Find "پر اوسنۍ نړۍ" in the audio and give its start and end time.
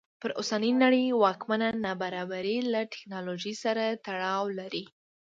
0.21-1.05